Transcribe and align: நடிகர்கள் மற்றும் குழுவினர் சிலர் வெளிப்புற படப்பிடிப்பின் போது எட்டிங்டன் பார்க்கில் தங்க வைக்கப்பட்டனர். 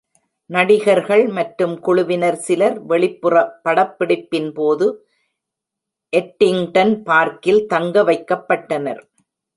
நடிகர்கள் 0.49 1.23
மற்றும் 1.37 1.75
குழுவினர் 1.79 2.37
சிலர் 2.45 2.77
வெளிப்புற 2.91 3.35
படப்பிடிப்பின் 3.65 4.49
போது 4.53 4.87
எட்டிங்டன் 6.13 6.93
பார்க்கில் 7.03 7.61
தங்க 7.67 8.03
வைக்கப்பட்டனர். 8.03 9.01